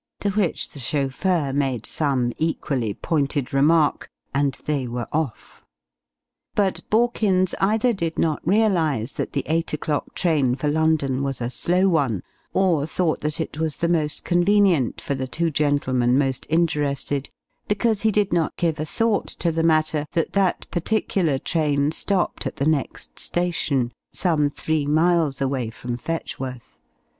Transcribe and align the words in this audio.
To 0.21 0.31
which 0.31 0.71
the 0.71 0.79
chauffeur 0.79 1.53
made 1.53 1.85
some 1.85 2.33
equally 2.37 2.95
pointed 2.95 3.53
remark, 3.53 4.09
and 4.33 4.57
they 4.65 4.87
were 4.87 5.05
off. 5.11 5.63
But 6.55 6.81
Borkins 6.89 7.53
either 7.61 7.93
did 7.93 8.17
not 8.17 8.41
realize 8.43 9.13
that 9.13 9.33
the 9.33 9.43
eight 9.45 9.73
o'clock 9.73 10.15
train 10.15 10.55
for 10.55 10.69
London 10.69 11.21
was 11.21 11.39
a 11.39 11.51
slow 11.51 11.87
one, 11.87 12.23
or 12.51 12.87
thought 12.87 13.21
that 13.21 13.39
it 13.39 13.59
was 13.59 13.77
the 13.77 13.87
most 13.87 14.25
convenient 14.25 14.99
for 14.99 15.13
the 15.13 15.27
two 15.27 15.51
gentlemen 15.51 16.17
most 16.17 16.47
interested, 16.49 17.29
because 17.67 18.01
he 18.01 18.11
did 18.11 18.33
not 18.33 18.57
give 18.57 18.79
a 18.79 18.85
thought 18.85 19.27
to 19.27 19.51
the 19.51 19.61
matter 19.61 20.07
that 20.13 20.33
that 20.33 20.65
particular 20.71 21.37
train 21.37 21.91
stopped 21.91 22.47
at 22.47 22.55
the 22.55 22.65
next 22.65 23.19
station, 23.19 23.91
some 24.11 24.49
three 24.49 24.87
miles 24.87 25.39
away 25.41 25.69
from 25.69 25.95
Fetchworth. 25.95 26.79